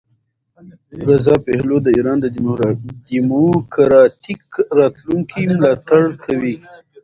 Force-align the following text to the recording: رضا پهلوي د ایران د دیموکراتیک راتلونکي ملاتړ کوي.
رضا 1.09 1.35
پهلوي 1.45 1.79
د 1.83 1.87
ایران 1.97 2.17
د 2.21 2.27
دیموکراتیک 3.11 4.43
راتلونکي 4.79 5.41
ملاتړ 5.55 6.03
کوي. 6.25 6.55